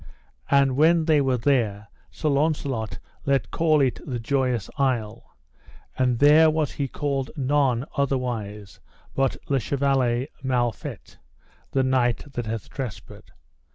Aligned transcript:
And 0.49 0.75
when 0.75 1.05
they 1.05 1.21
were 1.21 1.37
there 1.37 1.87
Sir 2.09 2.27
Launcelot 2.29 2.97
let 3.27 3.51
call 3.51 3.81
it 3.81 3.99
the 4.03 4.17
Joyous 4.19 4.67
Isle; 4.79 5.23
and 5.95 6.17
there 6.17 6.49
was 6.49 6.71
he 6.71 6.87
called 6.87 7.29
none 7.35 7.85
otherwise 7.95 8.79
but 9.13 9.37
Le 9.47 9.59
Chevaler 9.59 10.25
Mal 10.41 10.71
Fet, 10.71 11.19
the 11.69 11.83
knight 11.83 12.33
that 12.33 12.47
hath 12.47 12.67
trespassed. 12.67 13.31